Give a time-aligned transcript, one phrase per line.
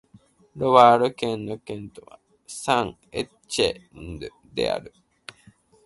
[0.55, 2.17] ロワール県の県都は
[2.47, 4.91] サン＝テチエンヌである